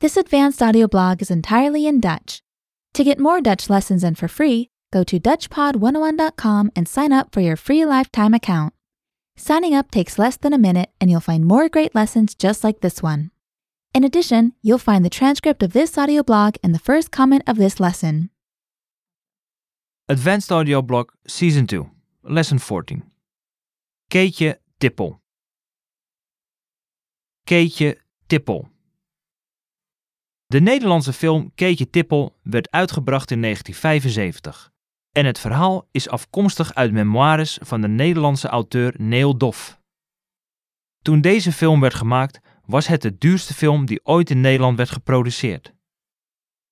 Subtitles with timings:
[0.00, 2.40] This advanced audio blog is entirely in Dutch.
[2.94, 7.40] To get more Dutch lessons and for free, go to DutchPod101.com and sign up for
[7.40, 8.74] your free lifetime account.
[9.36, 12.80] Signing up takes less than a minute and you'll find more great lessons just like
[12.80, 13.32] this one.
[13.92, 17.56] In addition, you'll find the transcript of this audio blog and the first comment of
[17.56, 18.30] this lesson.
[20.08, 21.90] Advanced Audio Blog Season 2,
[22.22, 23.02] Lesson 14.
[24.12, 25.18] Keetje Tippel.
[27.48, 27.96] Keetje
[28.28, 28.68] Tippel.
[30.48, 34.72] De Nederlandse film Keetje Tippel werd uitgebracht in 1975
[35.12, 39.80] en het verhaal is afkomstig uit memoires van de Nederlandse auteur Neil Doff.
[41.02, 44.90] Toen deze film werd gemaakt, was het de duurste film die ooit in Nederland werd
[44.90, 45.74] geproduceerd.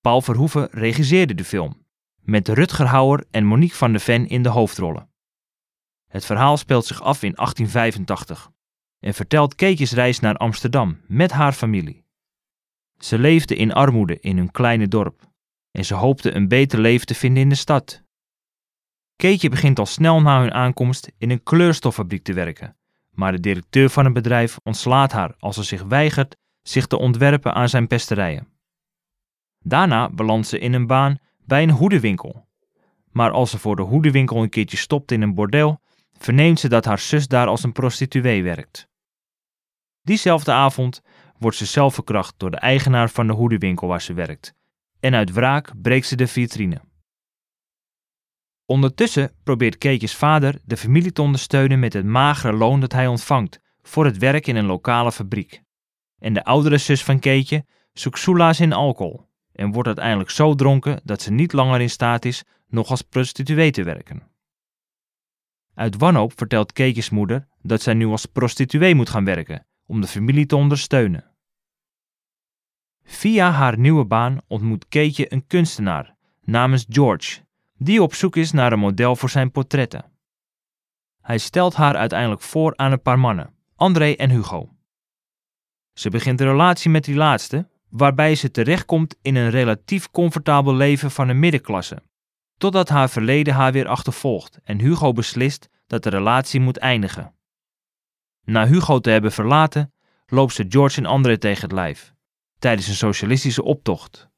[0.00, 1.86] Paul Verhoeven regisseerde de film,
[2.20, 5.10] met Rutger Hauer en Monique van de Ven in de hoofdrollen.
[6.08, 8.50] Het verhaal speelt zich af in 1885
[9.00, 12.05] en vertelt Keetjes reis naar Amsterdam met haar familie.
[12.98, 15.30] Ze leefden in armoede in hun kleine dorp
[15.70, 18.02] en ze hoopten een beter leven te vinden in de stad.
[19.16, 22.76] Keetje begint al snel na hun aankomst in een kleurstoffabriek te werken,
[23.10, 27.54] maar de directeur van het bedrijf ontslaat haar als ze zich weigert zich te ontwerpen
[27.54, 28.48] aan zijn pesterijen.
[29.58, 32.48] Daarna belandt ze in een baan bij een hoedenwinkel.
[33.10, 35.80] Maar als ze voor de hoedenwinkel een keertje stopt in een bordeel,
[36.12, 38.88] verneemt ze dat haar zus daar als een prostituee werkt.
[40.02, 41.02] Diezelfde avond
[41.38, 44.54] wordt ze zelf verkracht door de eigenaar van de hoedenwinkel waar ze werkt,
[45.00, 46.80] en uit wraak breekt ze de vitrine.
[48.64, 53.60] Ondertussen probeert Keetjes vader de familie te ondersteunen met het magere loon dat hij ontvangt
[53.82, 55.62] voor het werk in een lokale fabriek.
[56.18, 61.00] En de oudere zus van Keetje zoekt soelaas in alcohol en wordt uiteindelijk zo dronken
[61.04, 64.22] dat ze niet langer in staat is nog als prostituee te werken.
[65.74, 70.06] Uit wanhoop vertelt Keetjes moeder dat zij nu als prostituee moet gaan werken om de
[70.06, 71.24] familie te ondersteunen.
[73.02, 77.40] Via haar nieuwe baan ontmoet Keetje een kunstenaar namens George,
[77.78, 80.04] die op zoek is naar een model voor zijn portretten.
[81.22, 84.74] Hij stelt haar uiteindelijk voor aan een paar mannen, André en Hugo.
[85.92, 91.10] Ze begint een relatie met die laatste, waarbij ze terechtkomt in een relatief comfortabel leven
[91.10, 92.02] van een middenklasse,
[92.58, 97.34] totdat haar verleden haar weer achtervolgt en Hugo beslist dat de relatie moet eindigen.
[98.46, 99.92] Na Hugo te hebben verlaten,
[100.26, 102.14] loopt ze George en André tegen het lijf,
[102.58, 104.28] tijdens een socialistische optocht.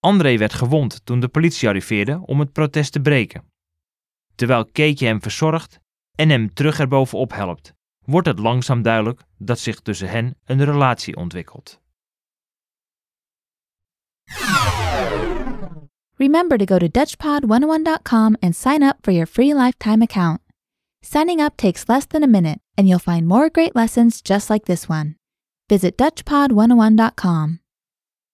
[0.00, 3.52] André werd gewond toen de politie arriveerde om het protest te breken.
[4.34, 5.80] Terwijl Keetje hem verzorgt
[6.14, 11.16] en hem terug erbovenop helpt, wordt het langzaam duidelijk dat zich tussen hen een relatie
[11.16, 11.80] ontwikkelt.
[16.16, 20.40] Remember to go to DutchPod101.com and sign up for your free lifetime account.
[21.00, 24.66] Signing up takes less than a minute and you'll find more great lessons just like
[24.66, 25.16] this one.
[25.68, 27.60] Visit DutchPod101.com.